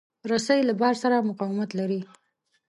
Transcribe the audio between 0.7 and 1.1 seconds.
بار